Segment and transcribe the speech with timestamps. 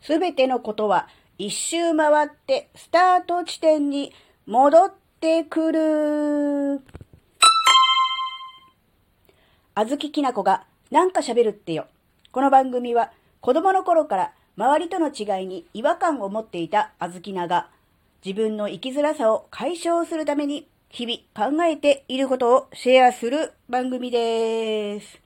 [0.00, 4.12] すべてのことは一周回ってスタート地点に
[4.46, 6.80] 戻ってくる。
[9.74, 11.86] あずききなこがなんか喋るってよ。
[12.32, 17.68] この番組は子供の頃から周りとの違いに違和感を持っていたあずきなが
[18.24, 25.20] 自分の生きづらさを解消するために日々考えていることをシェアする番組です。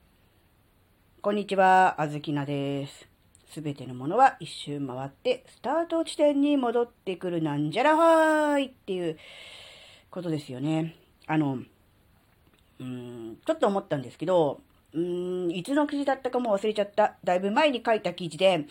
[1.21, 3.12] こんにちは、あずきなです。
[3.53, 9.17] すべてのものは一周回ってスタート地点に戻ってくるなんじゃらはーいっていう
[10.09, 10.95] ことですよね。
[11.27, 11.59] あの、
[12.79, 14.59] うん、ちょっと思ったんですけど、
[14.93, 17.15] うん、いつの記事だったかも忘れちゃった。
[17.23, 18.65] だいぶ前に書いた記事で、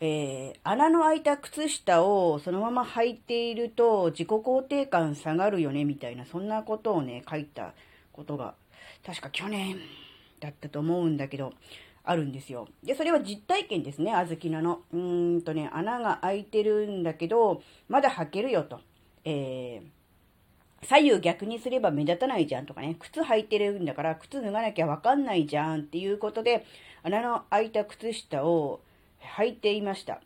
[0.00, 7.72] えー、穴の開いた靴下をそのまま履いていると自己肯定感下がるよねみたいな、そんなことをね、書いた
[8.12, 8.54] ことが、
[9.06, 9.76] 確か去年
[10.40, 11.54] だったと思うんだけど、
[12.10, 12.66] あるんですよ。
[12.82, 14.80] で、それは実体験ですね、あずきなの。
[14.92, 18.80] うーんとね、穴が開いてるんだけど、まだ履けるよと。
[19.24, 26.66] えー、左右逆にすれば目立たないじゃんとかね、靴履いてるんだから靴脱がなきゃわかんないじゃんっていうことで、
[27.04, 28.80] 穴の開いた靴下を
[29.36, 30.20] 履いていました。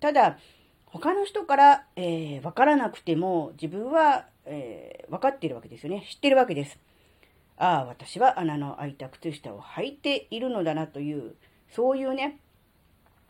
[0.00, 0.38] ただ、
[0.86, 6.04] 他の人から、えー、わからなくても自分は、えー、分かっているわけですよね。
[6.10, 6.80] 知ってるわけです。
[7.62, 11.36] ああ、私は穴の開いた靴下を履いているのだなという、
[11.70, 12.40] そういうね、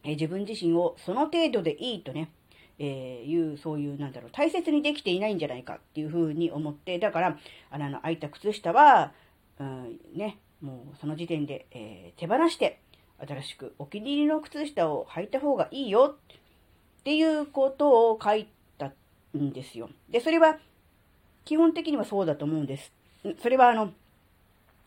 [0.05, 2.31] え自分自身をその程度でいいとね、
[2.79, 7.39] えー、いう、そういう、なんだろう、大切にできていないんじゃないかっていうふうに思って、だから、
[7.71, 9.13] 穴の開いた靴下は、
[9.61, 12.81] うん、ね、もうその時点で、えー、手放して、
[13.21, 18.93] 新しくお気に入りの靴下を履いた方がいいよっていうことを書いた
[19.37, 19.91] んですよ。
[20.09, 20.57] で、それは、
[21.45, 22.93] 基本的にはそうだと思うんです。
[23.43, 23.93] それは、あの、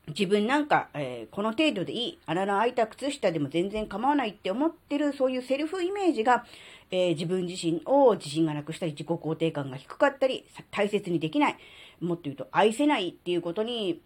[0.07, 6.45] 自分なんか、えー、この程度でいい、穴の開いた靴下でも全然構わないって思ってる、そういうセルフイメージが、
[6.91, 11.57] えー、自分自身を自信がなくしたり、自己肯定感が低かったり、大切にできない、
[12.01, 14.01] もっと言うと愛せないっていうことに、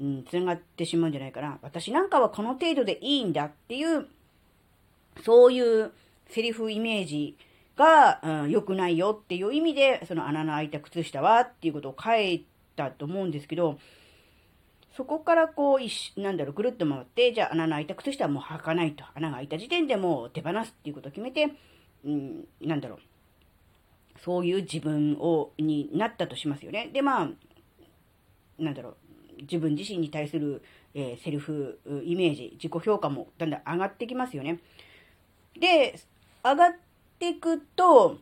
[0.00, 1.58] うん、つながってしまうんじゃないかな。
[1.62, 4.08] 私なんかはこの程度でいいんだっていう、
[5.24, 5.92] そういう
[6.28, 7.36] セリフイメージ
[7.76, 12.44] が、うん、良くないよっていう意味で、その穴の開いた靴下はっていうことを書い
[12.74, 13.78] たと思うんですけど、
[14.96, 19.04] そこからこう、なんだろう、ぐるっと回って、じゃあ穴の開いた靴下はもう履かないと。
[19.14, 21.52] 穴が開いた時点でもう手放すっていうことを決めて、
[22.04, 22.98] うん、なんだろう。
[24.22, 26.90] そういう自分を、になったとしますよね。
[26.92, 27.30] で、まあ、
[28.58, 28.96] なんだろう。
[29.42, 30.62] 自分自身に対する、
[30.92, 34.58] えー、セルフイメージ、自己評価もだんだん上がってきますよね。
[35.58, 35.98] で、
[36.44, 36.72] 上がっ
[37.18, 38.18] ていくと、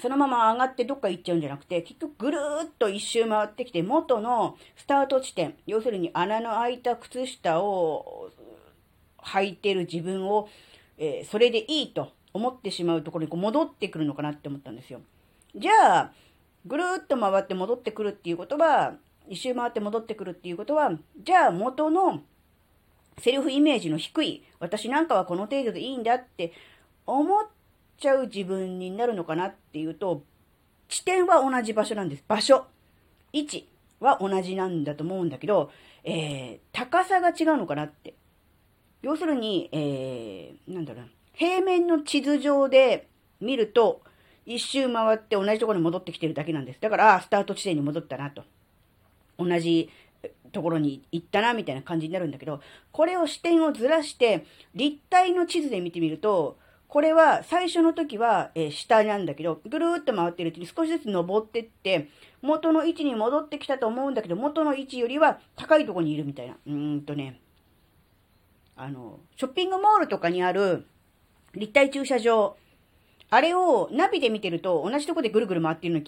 [0.00, 8.30] そのまま上がってどっか行っちゃうんじゃなくて、結局ぐるーっと一周回ってきて、元のスタート地点、要するに穴の開いた靴下を
[9.18, 10.48] 履いてる自分を、
[10.98, 15.00] えー、それでいいと思ってしまうところにこう戻ってくるのかなって思ったんですよ。
[15.54, 16.12] じゃあ、
[16.66, 18.94] ぐるーっと回って戻ってくるっていうことは、
[19.28, 20.90] 一周回って戻ってくるっていうことは、
[21.22, 22.22] じゃあ元の
[23.18, 26.52] セルフイメージの低い、私なんかはこの程度でいいんだって
[27.06, 27.46] 思っ
[27.98, 30.22] ちゃう自分になるのかなっていうと、
[30.88, 32.24] 地点は同じ場所なんです。
[32.26, 32.66] 場所。
[33.32, 33.68] 位置
[34.00, 35.70] は同じなんだと思うんだけど、
[36.04, 38.14] えー、高さが違うのかなって。
[39.02, 41.04] 要するに、えー、なんだろう
[41.34, 43.08] 平面の地図上で
[43.40, 44.02] 見ると、
[44.46, 46.80] 一周回って同じところに戻ってきてるだけなんです。
[46.80, 48.44] だから、スタート地点に戻ったなと。
[49.38, 49.90] 同じ
[50.52, 52.60] ところに行ったな、みたいな感じになるんだけど、
[52.92, 54.44] これを視点をずらして、
[54.74, 56.58] 立体の地図で見てみると、
[56.88, 62.08] これは最初の時は、えー、下なんだけど、ぐるーっと回ってるうちに少しずつ登ってって、
[62.42, 66.56] 元の位置に戻ってきたと思うんだけど、元の位置よりは高いとこにいるみたいな。
[66.66, 67.40] うーんとね、
[68.76, 70.86] あの、ショッピングモールとかにある
[71.54, 72.56] 立体駐車場、
[73.30, 76.04] あれをナビで見てると同じとこでぐるぐる回ってる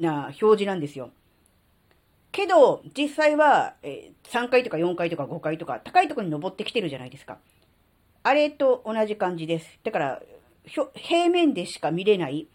[0.00, 1.10] な表示なんですよ。
[2.32, 7.38] けど、実際は、えー、3階とか4階とか5階とか高いとこに登ってきてるじゃないですか。
[8.26, 9.78] あれと同じ感じです。
[9.84, 10.22] だから、
[10.94, 12.48] 平面でしか見れない、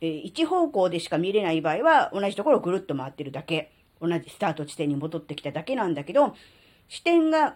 [0.00, 3.70] えー、一方向でしか見れない場合は、同じところをぐるっと回ってるだけ。
[4.00, 6.34] 同じスタート地点に戻ってきただけなんだけど、
[6.88, 7.54] 視点が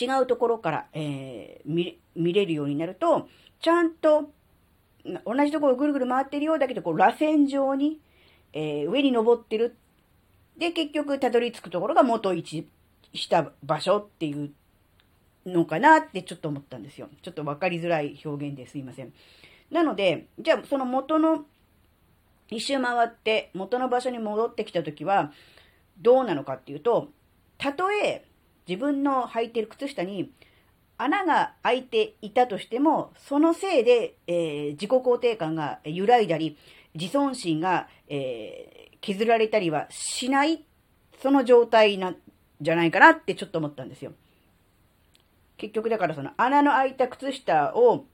[0.00, 3.28] 違うところから、えー、見れるようになると、
[3.60, 4.30] ちゃんと
[5.26, 8.00] 同じところをぐるぐる回ってるようだけど、こう、螺旋状に、
[8.54, 9.76] えー、上に登ってる。
[10.56, 12.66] で、結局、たどり着くところが元位置
[13.12, 14.52] した場所っていう
[15.46, 17.08] のかなってちょっと思ったんですよ。
[17.22, 19.12] ちょっとわかりづらい表現ですいません。
[19.70, 21.44] なので、じゃあその元の
[22.50, 25.32] 一周回って元の場所に戻ってきた時は
[25.98, 27.08] どうなのかっていうと、
[27.58, 28.24] たとえ
[28.68, 30.30] 自分の履いてる靴下に
[30.98, 36.56] 穴が開いていたとしても、そのせいで、えー、自己肯定感が揺らいだり、
[36.94, 40.64] 自尊心が、えー、削られたりはしない、
[41.20, 42.16] その状態なん
[42.60, 44.12] じゃないかなってちょっと思ったんですよ。
[45.62, 48.04] 結局だからその穴の開いた靴下を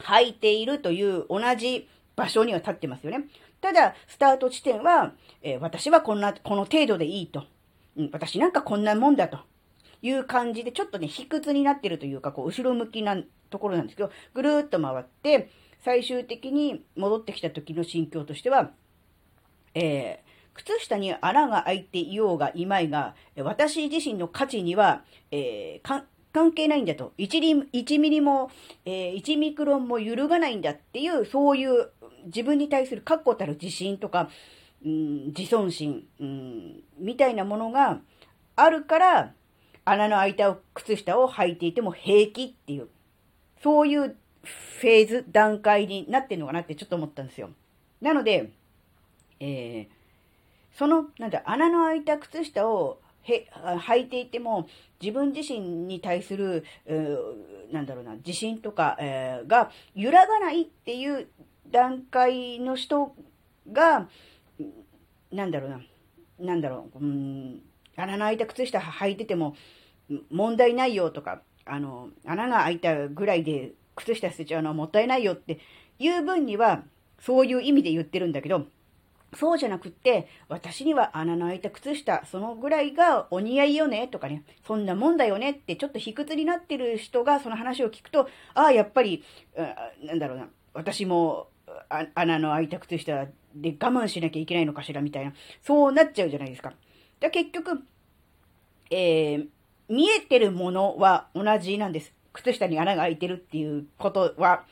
[0.00, 3.24] 履いているという同じ場所には立ってますよね。
[3.62, 7.44] ただ、スタート地点は、えー、私はこんな、この程度でいいと。
[7.96, 9.38] うん、私なんかこんなもんだと。
[10.02, 13.16] いう感じで、ちょっとね、卑屈になってるというか、こう、後ろ向きな
[13.48, 15.48] ところなんですけど、ぐるーっと回って、
[15.82, 18.72] 最終的に戻ってきた時の心境としては、
[19.74, 26.04] えー、靴下に穴が開いていようがいまいが、私自身の価値には、えー、
[26.34, 27.12] 関係ないんだと。
[27.16, 27.54] 1, リ
[27.84, 28.50] 1ミリも、
[28.84, 31.90] えー、1ミクロンも揺るがないんだっていう、そういう
[32.26, 34.28] 自分に対する確固たる自信とか、
[34.84, 38.00] うん、自尊心、うん、みたいなものが
[38.56, 39.32] あるから、
[39.84, 42.88] 穴の開いた靴下を履いていても平気っていう、
[43.62, 47.50] そういうフェーズ、段階になってんのかなってちょっと思ったんですよ。
[48.00, 48.50] なので、
[49.38, 54.68] えー、その、なんだ、穴の開いた靴下をへ履いていても、
[55.00, 56.64] 自分自身に対する、
[57.72, 61.28] なんだろうな、自信とか、えー、が揺らがないっていう
[61.70, 63.14] 段階の人
[63.72, 64.08] が、
[65.32, 65.80] なんだろうな、
[66.38, 67.62] なんだろう、うん、
[67.96, 69.56] 穴の開いた靴下履いてても
[70.30, 75.60] 問題ないよとか、あの、穴が開いたぐらいで靴下捨てちゃうのはもったいないよって
[75.98, 76.82] いう分には、
[77.20, 78.66] そういう意味で言ってるんだけど、
[79.36, 89.24] そうじゃなくって、私には穴の開いた靴下、そのぐらいがお似合いよね、とかね、そんなもんだよねってちょっと卑屈になってる人がその話を聞くと、ああ、やっぱり、
[90.04, 91.48] なんだろうな、私も
[92.14, 95.32] 穴の開いた靴下で我慢しなきゃいけないのかしらみたいな、
[95.62, 96.72] そうなっちゃうじゃないですか。
[97.20, 97.82] だ結局、
[98.90, 99.46] えー、
[99.88, 102.12] 見えてるものは同じなんです。
[102.32, 104.64] 靴下に穴が開いてるっていうことは。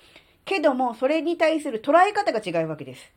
[0.44, 3.12] けども、それに対する捉え方が違うわけです。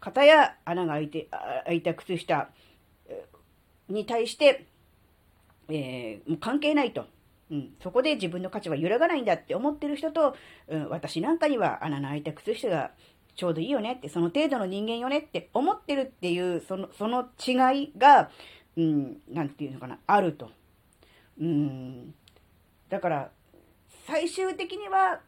[0.00, 1.28] 型や穴が開いて、
[1.66, 2.48] 開いた靴下
[3.88, 4.66] に対して、
[5.68, 7.06] えー、もう関係ないと。
[7.50, 10.36] うん、そこで自分の価値は揺らがないんだって思ってる人と、
[10.68, 12.92] うん、私なんかには穴の開いた靴下が
[13.34, 18.30] ちょうどいいよねって、その程度の人間よねって思ってるっていう、その、その違いが、
[18.76, 20.50] うん、なんていうのかな、あると。
[21.40, 22.14] うん。
[22.88, 23.30] だから、
[24.06, 25.20] 最終的には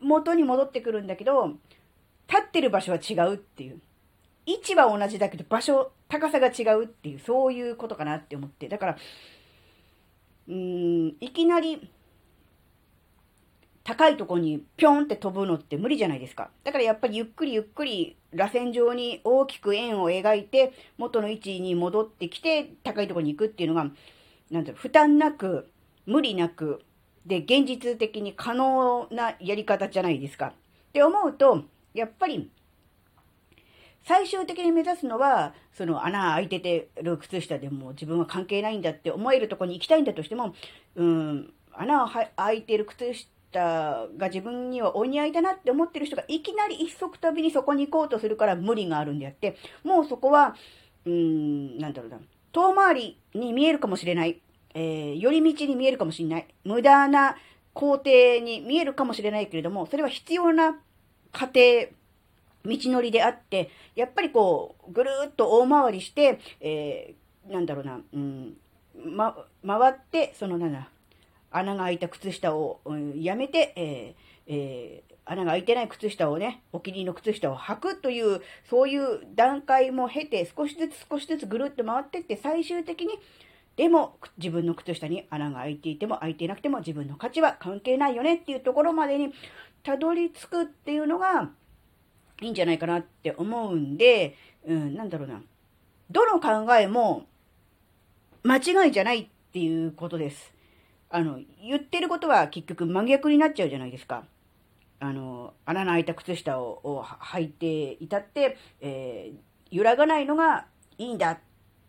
[0.00, 1.54] 元に戻ってくるんだけど、
[2.28, 3.80] 立ってる場所は違うっていう。
[4.48, 8.68] 位置は同じだけど場所、高さが違うっていう、そういうことかなって思って。
[8.68, 8.96] だから、
[10.48, 11.90] うーん、いきなり、
[13.84, 16.50] 高いとこにぴょんって飛ぶのって無理じゃないですか。
[16.64, 23.90] だからやっぱりゆっくりゆっくり螺旋状に大きく円を描いて元の位置に戻ってきて高いとこに行くっていうのが、
[24.50, 25.70] なんだろう、負担なく、
[26.04, 26.82] 無理なく、
[27.24, 30.48] で、現実的に可能なやり方じゃないですか。
[30.48, 30.52] っ
[30.92, 31.64] て思うと、
[31.94, 32.50] やっぱり
[34.08, 40.54] 最終的に目指すのは、その穴開いててる靴下でも自分は関係ないんだって思えるとこに行きたいんだとしても、
[40.96, 43.12] うん、穴を開いてる靴
[43.52, 50.56] 下が自分にはお似合いだなって思ってる人がいきなり一足飛びにそこに行こうとするから無理があるんであって、もうそこは、
[51.04, 52.18] うん、なんだろうな、
[52.52, 54.40] 遠回りに見えるかもしれない。
[54.72, 56.48] えー、寄り道に見えるかもしれない。
[56.64, 57.36] 無駄な
[57.74, 60.78] 工程に見えるかもしれないけれども、それは必要な
[61.30, 61.88] 過程
[62.68, 68.56] 道のりであって、やっぱりこう、ぐるーっと大回りして、えー、なんだろうな、うん、
[68.94, 70.88] ま、回って、そのなんだ、
[71.50, 83.18] 穴が開いた靴下を、うん、やめて、えー、えー、穴が開いてない靴下をね、お気に入りの靴下を履くという、そういう段階も経て、少しずつ少しずつぐるっと回ってって、最終的に、
[83.76, 89.32] でも、自分の靴下に穴が開いていても開いていなくても自分の価値は関係ないよねっていうところまでに
[89.84, 91.50] たどり着くっていうのが、
[92.40, 95.42] いいんじゃないかなって思うんで、うん、なんだろうな。
[96.10, 97.26] どの考えも
[98.42, 100.52] 間違いじゃないっていうことです。
[101.10, 104.24] あの、言ってることは結局真逆になっちゃうじゃないですか。
[105.00, 109.38] あの、穴の開いた靴下をを履いていたって、えー、
[109.70, 110.66] 揺らがないのが
[110.96, 111.38] いいんだっ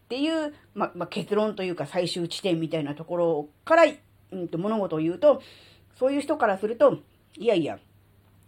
[0.10, 3.84] ていう、ま、ま結論というか最終地点みたいなところから、
[4.32, 5.42] うん、と物事を言うと、
[5.98, 7.00] そういう人からすると、
[7.38, 7.80] いやいや、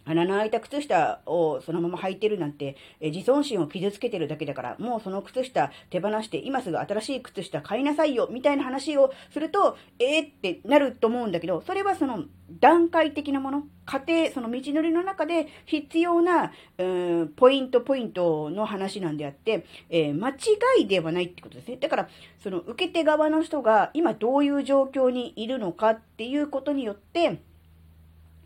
[0.04, 12.24] 穴の開いた靴下をそのまま履いてるなんて、え自尊心を傷つけてるだけだから、もうその靴下手放して、今すぐ新しい靴下買いなさいよ、みたいな話をすると、えー、ってなると思うんだけど、それはその
[12.60, 20.34] 段階的なもの、過程、その道のりの中で必要な、うん、ポイントポイントの話なんであって、えー、間違
[20.80, 21.76] いではないってことですね。
[21.76, 22.08] だから、
[22.42, 27.40] その受け手側の人が今どういう状況にいるのかっていうことによって、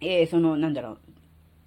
[0.01, 0.99] えー、その、なんだろう、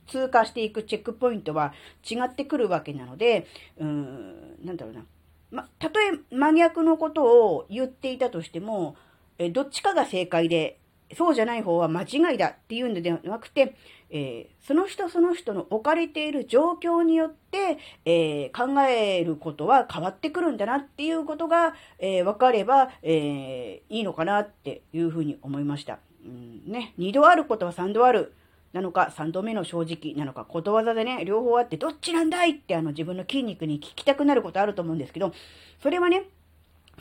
[0.10, 1.74] 通過していくチェックポイントは
[2.10, 3.48] 違ってくるわけなので、
[3.78, 5.06] うーん、なんだろうな。
[5.52, 8.96] ま、たとえ真逆のことを言っていたとしても、
[9.38, 10.80] えどっちかが正解で、
[11.18, 13.76] そうじゃない方は間違いだっていうんではなくて、
[14.12, 26.00] えー、その人その人の置かれている状況によって、えー、考えることは変わってくるんだなっていうことが、えー、分かれば、えーいいのかなっていうふうに思いました。
[26.24, 28.34] うんね、二度あることは三度ある。
[28.74, 35.34] なのか、三度目の正直なのか、ことわざでね、両方あって、どっちなんだいってあの自分の筋肉に聞きたくなることあると思うんですけど、
[35.82, 36.26] それはね、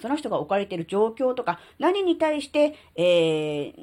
[0.00, 3.74] その人が置かれている状況とか、何に対して、え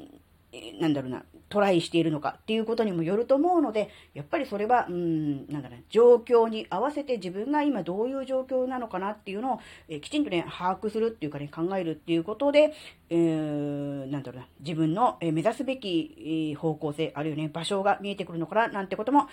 [0.51, 12.73] ー、なんだろうな、トライしているのかっていうことにもよると思うので、やっぱりそれは、うん、なんだろう、状況に合わせて自分が今どういう状況なのかなっていうのを、えー、きちんとね、把握するっていうかね、考えるっていうことで、
[13.09, 19.27] えー、なんだろうな、自分の、目指すべき方向性、あるいはね、場所が見えてくるのかな、なんてことも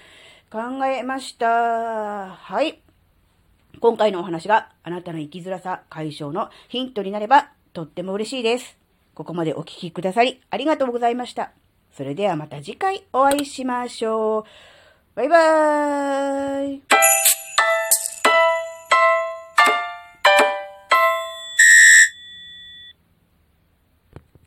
[0.50, 1.46] 考えました。
[2.28, 2.82] はい。
[3.80, 8.76] 今回のお話があなたの生きづらさ解消のヒントになればとっても嬉しいです。
[9.14, 11.61] ここまでお聴きくださりありがとうございました。
[11.92, 14.44] それではまた次回お会いしましょう。
[15.14, 16.82] バイバーイ